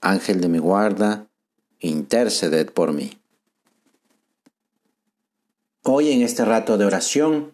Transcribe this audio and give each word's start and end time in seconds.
Ángel 0.00 0.40
de 0.40 0.48
mi 0.48 0.58
guarda, 0.58 1.28
interceded 1.78 2.70
por 2.70 2.92
mí. 2.92 3.18
Hoy 5.82 6.12
en 6.12 6.22
este 6.22 6.44
rato 6.44 6.78
de 6.78 6.84
oración 6.84 7.52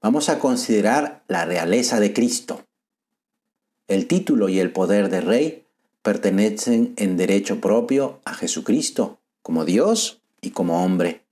vamos 0.00 0.28
a 0.28 0.38
considerar 0.38 1.24
la 1.28 1.44
realeza 1.44 2.00
de 2.00 2.12
Cristo. 2.12 2.64
El 3.88 4.06
título 4.06 4.48
y 4.48 4.60
el 4.60 4.72
poder 4.72 5.08
de 5.08 5.20
rey 5.20 5.66
pertenecen 6.02 6.94
en 6.96 7.16
derecho 7.16 7.60
propio 7.60 8.20
a 8.24 8.34
Jesucristo, 8.34 9.18
como 9.42 9.64
Dios 9.64 10.22
y 10.40 10.50
como 10.50 10.84
hombre. 10.84 11.22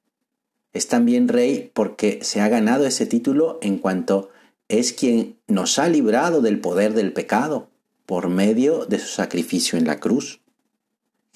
Es 0.73 0.89
también 0.89 1.29
rey 1.29 1.71
porque 1.73 2.19
se 2.23 2.41
ha 2.41 2.49
ganado 2.49 2.85
ese 2.85 3.07
título 3.07 3.59
en 3.63 3.79
cuanto 3.79 4.31
es 4.69 4.93
quien 4.93 5.39
nos 5.47 5.79
ha 5.79 5.89
librado 5.89 6.43
del 6.43 6.61
poder 6.61 6.93
del 6.95 7.13
pecado 7.13 7.71
por 8.07 8.29
medio 8.29 8.87
de 8.87 8.99
su 8.99 9.09
sacrificio 9.09 9.79
en 9.79 9.87
la 9.87 10.01
cruz. 10.01 10.41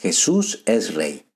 Jesús 0.03 0.65
es 0.67 0.97
Rey. 0.97 1.27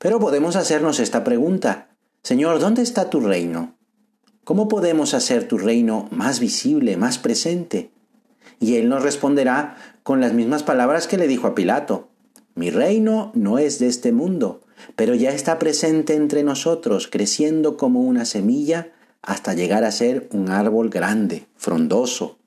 Pero 0.00 0.18
podemos 0.18 0.56
hacernos 0.56 0.98
esta 0.98 1.22
pregunta. 1.22 1.96
Señor, 2.24 2.58
¿dónde 2.58 2.82
está 2.82 3.08
tu 3.08 3.20
reino? 3.20 3.76
¿Cómo 4.42 4.66
podemos 4.66 5.14
hacer 5.14 5.46
tu 5.46 5.56
reino 5.56 6.08
más 6.10 6.40
visible, 6.40 6.96
más 6.96 7.18
presente? 7.18 7.92
Y 8.58 8.78
él 8.78 8.88
nos 8.88 9.04
responderá 9.04 9.76
con 10.02 10.20
las 10.20 10.32
mismas 10.32 10.64
palabras 10.64 11.06
que 11.06 11.16
le 11.16 11.28
dijo 11.28 11.46
a 11.46 11.54
Pilato. 11.54 12.08
Mi 12.56 12.70
reino 12.70 13.30
no 13.36 13.58
es 13.58 13.78
de 13.78 13.86
este 13.86 14.10
mundo, 14.10 14.62
pero 14.96 15.14
ya 15.14 15.30
está 15.30 15.60
presente 15.60 16.16
entre 16.16 16.42
nosotros, 16.42 17.06
creciendo 17.06 17.76
como 17.76 18.00
una 18.00 18.24
semilla 18.24 18.90
hasta 19.22 19.54
llegar 19.54 19.84
a 19.84 19.92
ser 19.92 20.28
un 20.32 20.50
árbol 20.50 20.90
grande, 20.90 21.46
frondoso. 21.54 22.40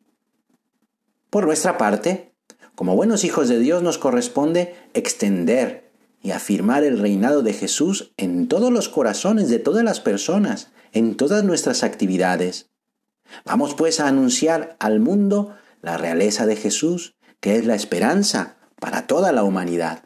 Por 1.30 1.46
nuestra 1.46 1.78
parte, 1.78 2.34
como 2.78 2.96
buenos 2.96 3.24
hijos 3.24 3.50
de 3.50 3.58
Dios 3.58 3.82
nos 3.82 3.98
corresponde 3.98 4.76
extender 4.94 5.90
y 6.22 6.30
afirmar 6.30 6.84
el 6.84 7.00
reinado 7.00 7.42
de 7.42 7.54
Jesús 7.54 8.14
en 8.18 8.48
todos 8.48 8.72
los 8.72 8.88
corazones 8.88 9.50
de 9.50 9.58
todas 9.58 9.84
las 9.84 10.00
personas, 10.00 10.70
en 10.94 11.18
todas 11.18 11.44
nuestras 11.44 11.84
actividades. 11.84 12.70
Vamos 13.46 13.74
pues 13.74 14.00
a 14.00 14.08
anunciar 14.08 14.78
al 14.80 15.00
mundo 15.00 15.56
la 15.82 15.98
realeza 15.98 16.46
de 16.46 16.56
Jesús, 16.56 17.16
que 17.40 17.56
es 17.56 17.66
la 17.66 17.74
esperanza 17.74 18.58
para 18.80 19.08
toda 19.08 19.32
la 19.32 19.42
humanidad. 19.42 20.04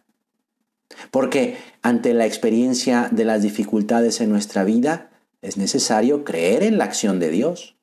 Porque 1.12 1.58
ante 1.82 2.14
la 2.14 2.26
experiencia 2.26 3.10
de 3.12 3.26
las 3.26 3.42
dificultades 3.42 4.22
en 4.22 4.30
nuestra 4.30 4.64
vida, 4.64 5.12
es 5.42 5.58
necesario 5.58 6.24
creer 6.24 6.64
en 6.64 6.78
la 6.78 6.86
acción 6.86 7.20
de 7.20 7.32
Dios. 7.32 7.76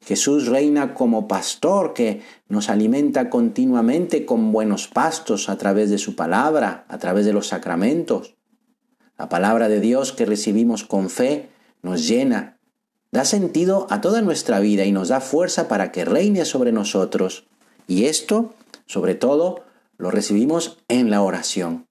Jesús 0.00 0.46
reina 0.46 0.94
como 0.94 1.28
pastor 1.28 1.92
que 1.92 2.22
nos 2.48 2.70
alimenta 2.70 3.30
continuamente 3.30 4.24
con 4.24 4.52
buenos 4.52 4.88
pastos 4.88 5.48
a 5.48 5.58
través 5.58 5.90
de 5.90 5.98
su 5.98 6.14
palabra, 6.14 6.84
a 6.88 6.98
través 6.98 7.26
de 7.26 7.32
los 7.32 7.48
sacramentos. 7.48 8.36
La 9.18 9.28
palabra 9.28 9.68
de 9.68 9.80
Dios 9.80 10.12
que 10.12 10.26
recibimos 10.26 10.84
con 10.84 11.10
fe 11.10 11.48
nos 11.82 12.06
llena, 12.06 12.58
da 13.10 13.24
sentido 13.24 13.86
a 13.90 14.00
toda 14.00 14.22
nuestra 14.22 14.60
vida 14.60 14.84
y 14.84 14.92
nos 14.92 15.08
da 15.08 15.20
fuerza 15.20 15.68
para 15.68 15.92
que 15.92 16.04
reine 16.04 16.44
sobre 16.44 16.72
nosotros. 16.72 17.46
Y 17.86 18.04
esto, 18.04 18.54
sobre 18.86 19.14
todo, 19.14 19.64
lo 19.96 20.10
recibimos 20.10 20.78
en 20.88 21.10
la 21.10 21.22
oración. 21.22 21.86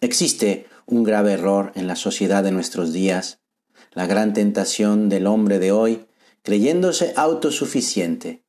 Existe 0.00 0.66
un 0.86 1.02
grave 1.02 1.32
error 1.32 1.72
en 1.74 1.86
la 1.86 1.96
sociedad 1.96 2.44
de 2.44 2.52
nuestros 2.52 2.92
días. 2.92 3.38
La 3.92 4.06
gran 4.06 4.34
tentación 4.34 5.08
del 5.08 5.26
hombre 5.26 5.58
de 5.58 5.72
hoy 5.72 6.06
creyéndose 6.44 7.14
autosuficiente. 7.16 8.44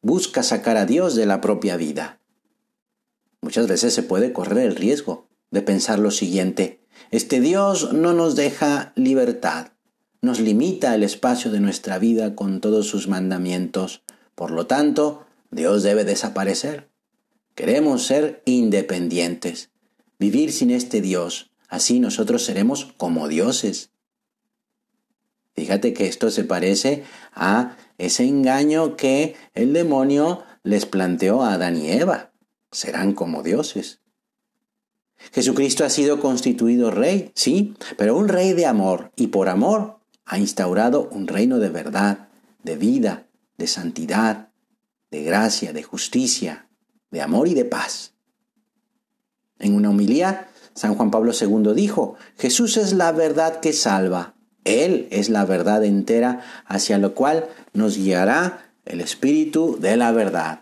Busca 0.00 0.44
sacar 0.44 0.76
a 0.76 0.86
Dios 0.86 1.16
de 1.16 1.26
la 1.26 1.40
propia 1.40 1.76
vida. 1.76 2.20
Muchas 3.42 3.66
veces 3.66 3.92
se 3.92 4.04
puede 4.04 4.32
correr 4.32 4.66
el 4.66 4.76
riesgo 4.76 5.28
de 5.50 5.62
pensar 5.62 5.98
lo 5.98 6.12
siguiente, 6.12 6.80
este 7.10 7.40
Dios 7.40 7.92
no 7.92 8.12
nos 8.12 8.36
deja 8.36 8.92
libertad, 8.94 9.72
nos 10.22 10.38
limita 10.38 10.94
el 10.94 11.02
espacio 11.02 11.50
de 11.50 11.58
nuestra 11.60 11.98
vida 11.98 12.36
con 12.36 12.60
todos 12.60 12.86
sus 12.86 13.08
mandamientos, 13.08 14.02
por 14.36 14.52
lo 14.52 14.66
tanto, 14.66 15.26
Dios 15.50 15.82
debe 15.82 16.04
desaparecer. 16.04 16.88
Queremos 17.54 18.06
ser 18.06 18.42
independientes, 18.46 19.70
vivir 20.20 20.52
sin 20.52 20.70
este 20.70 21.00
Dios, 21.00 21.50
así 21.68 21.98
nosotros 21.98 22.44
seremos 22.44 22.94
como 22.96 23.26
dioses. 23.28 23.90
Fíjate 25.54 25.92
que 25.92 26.06
esto 26.06 26.30
se 26.30 26.44
parece 26.44 27.04
a 27.32 27.76
ese 27.98 28.24
engaño 28.24 28.96
que 28.96 29.36
el 29.54 29.72
demonio 29.72 30.42
les 30.62 30.86
planteó 30.86 31.42
a 31.42 31.54
Adán 31.54 31.76
y 31.76 31.90
Eva. 31.90 32.32
Serán 32.72 33.12
como 33.12 33.42
dioses. 33.42 34.00
Jesucristo 35.32 35.84
ha 35.84 35.90
sido 35.90 36.20
constituido 36.20 36.90
rey, 36.90 37.30
sí, 37.34 37.74
pero 37.96 38.16
un 38.16 38.28
rey 38.28 38.52
de 38.52 38.66
amor 38.66 39.12
y 39.16 39.28
por 39.28 39.48
amor 39.48 40.00
ha 40.26 40.38
instaurado 40.38 41.08
un 41.10 41.28
reino 41.28 41.58
de 41.58 41.70
verdad, 41.70 42.28
de 42.62 42.76
vida, 42.76 43.26
de 43.56 43.66
santidad, 43.66 44.50
de 45.10 45.22
gracia, 45.22 45.72
de 45.72 45.82
justicia, 45.82 46.68
de 47.10 47.22
amor 47.22 47.46
y 47.48 47.54
de 47.54 47.64
paz. 47.64 48.14
En 49.58 49.74
una 49.74 49.90
homilía, 49.90 50.48
San 50.74 50.96
Juan 50.96 51.10
Pablo 51.10 51.32
II 51.32 51.72
dijo, 51.74 52.16
Jesús 52.36 52.76
es 52.76 52.92
la 52.92 53.12
verdad 53.12 53.60
que 53.60 53.72
salva, 53.72 54.33
él 54.64 55.08
es 55.10 55.28
la 55.28 55.44
verdad 55.44 55.84
entera 55.84 56.40
hacia 56.66 56.98
lo 56.98 57.14
cual 57.14 57.46
nos 57.72 57.96
guiará 57.96 58.70
el 58.84 59.00
Espíritu 59.00 59.78
de 59.80 59.96
la 59.96 60.12
verdad. 60.12 60.60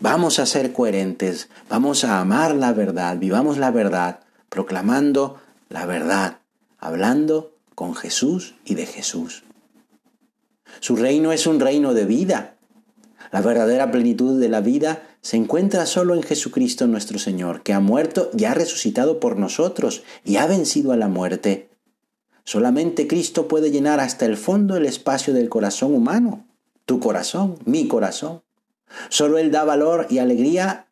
Vamos 0.00 0.38
a 0.38 0.46
ser 0.46 0.72
coherentes, 0.72 1.48
vamos 1.68 2.04
a 2.04 2.20
amar 2.20 2.54
la 2.54 2.72
verdad, 2.72 3.18
vivamos 3.18 3.58
la 3.58 3.70
verdad, 3.70 4.20
proclamando 4.48 5.40
la 5.68 5.86
verdad, 5.86 6.38
hablando 6.78 7.54
con 7.74 7.94
Jesús 7.94 8.54
y 8.64 8.74
de 8.74 8.86
Jesús. 8.86 9.44
Su 10.80 10.96
reino 10.96 11.32
es 11.32 11.46
un 11.46 11.60
reino 11.60 11.94
de 11.94 12.04
vida. 12.04 12.56
La 13.30 13.40
verdadera 13.40 13.90
plenitud 13.90 14.40
de 14.40 14.48
la 14.48 14.60
vida 14.60 15.02
se 15.20 15.36
encuentra 15.36 15.86
solo 15.86 16.14
en 16.14 16.22
Jesucristo 16.22 16.86
nuestro 16.86 17.18
Señor, 17.18 17.62
que 17.62 17.72
ha 17.72 17.80
muerto 17.80 18.30
y 18.36 18.44
ha 18.44 18.54
resucitado 18.54 19.20
por 19.20 19.38
nosotros 19.38 20.02
y 20.24 20.36
ha 20.36 20.46
vencido 20.46 20.92
a 20.92 20.96
la 20.96 21.08
muerte. 21.08 21.71
Solamente 22.44 23.06
Cristo 23.06 23.48
puede 23.48 23.70
llenar 23.70 24.00
hasta 24.00 24.26
el 24.26 24.36
fondo 24.36 24.76
el 24.76 24.86
espacio 24.86 25.32
del 25.32 25.48
corazón 25.48 25.94
humano, 25.94 26.46
tu 26.84 27.00
corazón, 27.00 27.58
mi 27.64 27.86
corazón. 27.86 28.42
Solo 29.08 29.38
Él 29.38 29.50
da 29.50 29.64
valor 29.64 30.06
y 30.10 30.18
alegría 30.18 30.88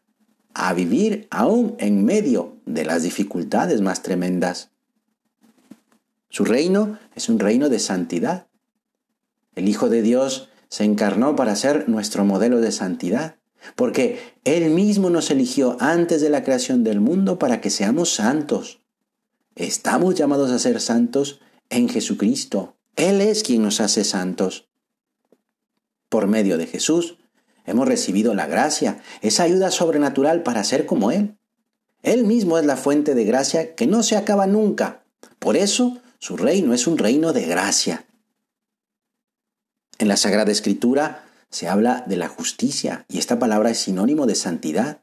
a 0.54 0.72
vivir 0.74 1.26
aún 1.30 1.74
en 1.78 2.04
medio 2.04 2.56
de 2.66 2.84
las 2.84 3.02
dificultades 3.02 3.80
más 3.80 4.02
tremendas. 4.02 4.70
Su 6.28 6.44
reino 6.44 6.98
es 7.14 7.28
un 7.28 7.38
reino 7.38 7.68
de 7.68 7.80
santidad. 7.80 8.46
El 9.56 9.68
Hijo 9.68 9.88
de 9.88 10.02
Dios 10.02 10.48
se 10.68 10.84
encarnó 10.84 11.34
para 11.34 11.56
ser 11.56 11.88
nuestro 11.88 12.24
modelo 12.24 12.60
de 12.60 12.70
santidad, 12.70 13.36
porque 13.74 14.20
Él 14.44 14.70
mismo 14.70 15.10
nos 15.10 15.30
eligió 15.30 15.76
antes 15.80 16.20
de 16.20 16.30
la 16.30 16.44
creación 16.44 16.84
del 16.84 17.00
mundo 17.00 17.38
para 17.38 17.60
que 17.60 17.70
seamos 17.70 18.14
santos. 18.14 18.80
Estamos 19.54 20.14
llamados 20.14 20.50
a 20.50 20.58
ser 20.58 20.80
santos 20.80 21.40
en 21.68 21.88
Jesucristo. 21.88 22.76
Él 22.96 23.20
es 23.20 23.42
quien 23.42 23.62
nos 23.62 23.80
hace 23.80 24.04
santos. 24.04 24.68
Por 26.08 26.26
medio 26.26 26.58
de 26.58 26.66
Jesús 26.66 27.18
hemos 27.66 27.86
recibido 27.86 28.34
la 28.34 28.46
gracia, 28.46 29.02
esa 29.22 29.44
ayuda 29.44 29.70
sobrenatural 29.70 30.42
para 30.42 30.64
ser 30.64 30.86
como 30.86 31.10
Él. 31.10 31.38
Él 32.02 32.24
mismo 32.24 32.58
es 32.58 32.64
la 32.64 32.76
fuente 32.76 33.14
de 33.14 33.24
gracia 33.24 33.74
que 33.74 33.86
no 33.86 34.02
se 34.02 34.16
acaba 34.16 34.46
nunca. 34.46 35.04
Por 35.38 35.56
eso 35.56 36.00
su 36.18 36.36
reino 36.36 36.74
es 36.74 36.86
un 36.86 36.98
reino 36.98 37.32
de 37.32 37.46
gracia. 37.46 38.06
En 39.98 40.08
la 40.08 40.16
Sagrada 40.16 40.50
Escritura 40.50 41.24
se 41.50 41.68
habla 41.68 42.04
de 42.06 42.16
la 42.16 42.28
justicia 42.28 43.04
y 43.08 43.18
esta 43.18 43.38
palabra 43.38 43.70
es 43.70 43.78
sinónimo 43.78 44.26
de 44.26 44.34
santidad. 44.34 45.02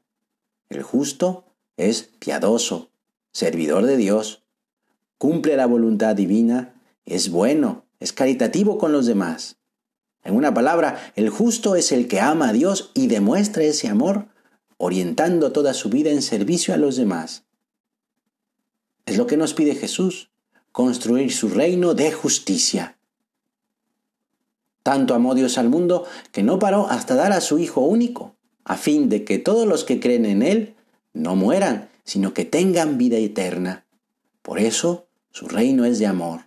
El 0.69 0.81
justo 0.81 1.45
es 1.77 2.09
piadoso, 2.19 2.91
servidor 3.37 3.85
de 3.85 3.97
Dios, 3.97 4.41
cumple 5.19 5.57
la 5.57 5.67
voluntad 5.67 6.15
divina, 6.15 6.73
es 7.05 7.29
bueno, 7.29 7.85
es 7.99 8.11
caritativo 8.11 8.79
con 8.79 8.91
los 8.91 9.05
demás. 9.05 9.57
En 10.23 10.33
una 10.35 10.55
palabra, 10.55 11.13
el 11.15 11.29
justo 11.29 11.75
es 11.75 11.91
el 11.91 12.07
que 12.07 12.19
ama 12.19 12.49
a 12.49 12.53
Dios 12.53 12.89
y 12.95 13.05
demuestra 13.05 13.61
ese 13.61 13.89
amor 13.89 14.25
orientando 14.77 15.51
toda 15.51 15.75
su 15.75 15.89
vida 15.89 16.09
en 16.09 16.23
servicio 16.23 16.73
a 16.73 16.77
los 16.77 16.95
demás. 16.95 17.43
Es 19.05 19.17
lo 19.17 19.27
que 19.27 19.37
nos 19.37 19.53
pide 19.53 19.75
Jesús, 19.75 20.31
construir 20.71 21.31
su 21.31 21.49
reino 21.49 21.93
de 21.93 22.11
justicia. 22.11 22.97
Tanto 24.81 25.13
amó 25.13 25.35
Dios 25.35 25.59
al 25.59 25.69
mundo 25.69 26.07
que 26.31 26.41
no 26.41 26.57
paró 26.57 26.87
hasta 26.89 27.13
dar 27.13 27.33
a 27.33 27.41
su 27.41 27.59
Hijo 27.59 27.81
único, 27.81 28.35
a 28.63 28.77
fin 28.77 29.09
de 29.09 29.23
que 29.23 29.37
todos 29.37 29.67
los 29.67 29.83
que 29.83 29.99
creen 29.99 30.25
en 30.25 30.41
Él 30.41 30.75
no 31.13 31.35
mueran, 31.35 31.89
sino 32.07 32.33
que 32.33 32.45
tengan 32.45 32.97
vida 32.97 33.17
eterna. 33.17 33.85
Por 34.41 34.59
eso 34.59 35.07
su 35.29 35.49
reino 35.49 35.83
es 35.83 35.99
de 35.99 36.07
amor. 36.07 36.45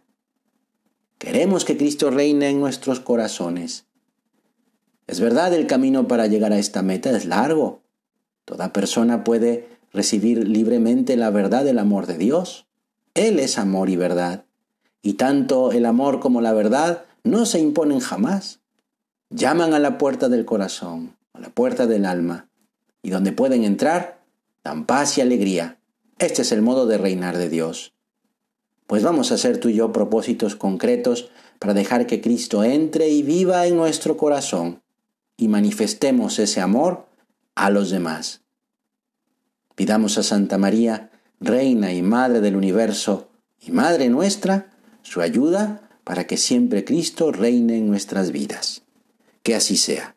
Queremos 1.19 1.67
que 1.67 1.77
Cristo 1.77 2.11
reine 2.11 2.49
en 2.49 2.61
nuestros 2.61 2.99
corazones. 2.99 3.85
Es 5.07 5.21
verdad, 5.21 5.53
el 5.53 5.67
camino 5.67 6.09
para 6.09 6.27
llegar 6.29 6.55
a 6.55 6.59
esta 6.59 6.81
meta 6.81 7.15
es 7.15 7.27
largo. 7.27 7.83
Toda 8.47 8.73
persona 8.73 9.23
puede 9.23 9.69
recibir 9.93 10.49
libremente 10.49 11.15
la 11.19 11.29
verdad 11.29 11.63
del 11.63 11.79
amor 11.79 12.07
de 12.07 12.17
Dios. 12.17 12.67
Él 13.13 13.39
es 13.39 13.59
amor 13.59 13.91
y 13.91 13.97
verdad. 13.97 14.47
Y 15.03 15.15
tanto 15.15 15.73
el 15.73 15.85
amor 15.85 16.21
como 16.21 16.41
la 16.41 16.55
verdad 16.55 17.05
no 17.23 17.45
se 17.45 17.61
imponen 17.61 18.01
jamás. 18.01 18.61
Llaman 19.29 19.75
a 19.75 19.79
la 19.79 19.99
puerta 19.99 20.31
del 20.31 20.47
corazón, 20.47 21.17
a 21.35 21.41
la 21.41 21.51
puerta 21.51 21.87
del 21.87 22.07
alma, 22.07 22.49
y 23.03 23.11
donde 23.11 23.33
pueden 23.33 23.65
entrar, 23.65 24.20
dan 24.65 24.87
paz 24.87 25.19
y 25.19 25.21
alegría. 25.21 25.79
Este 26.19 26.43
es 26.43 26.53
el 26.53 26.63
modo 26.63 26.87
de 26.87 26.99
reinar 26.99 27.39
de 27.39 27.49
Dios. 27.49 27.95
Pues 28.87 29.03
vamos 29.03 29.31
a 29.31 29.37
hacer 29.37 29.59
tú 29.59 29.69
y 29.69 29.75
yo 29.75 29.93
propósitos 29.93 30.57
concretos 30.57 31.31
para 31.59 31.75
dejar 31.75 32.07
que 32.07 32.21
Cristo 32.21 32.65
entre 32.65 33.09
y 33.09 33.23
viva 33.23 33.67
en 33.67 33.77
nuestro 33.77 34.17
corazón 34.17 34.83
y 35.37 35.49
manifestemos 35.49 36.39
ese 36.39 36.61
amor 36.61 37.07
a 37.55 37.71
los 37.71 37.91
demás. 37.91 38.43
Pidamos 39.75 40.19
a 40.19 40.23
Santa 40.23 40.59
María, 40.59 41.11
Reina 41.41 41.93
y 41.93 42.03
Madre 42.03 42.41
del 42.41 42.57
universo 42.57 43.29
y 43.61 43.71
Madre 43.71 44.09
nuestra, 44.09 44.71
su 45.03 45.21
ayuda 45.21 45.89
para 46.05 46.27
que 46.27 46.37
siempre 46.37 46.85
Cristo 46.85 47.33
reine 47.33 47.79
en 47.79 47.89
nuestras 47.89 48.33
vidas. 48.33 48.83
Que 49.43 49.55
así 49.55 49.77
sea. 49.77 50.17